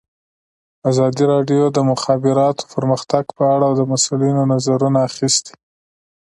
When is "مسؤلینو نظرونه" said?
3.91-4.99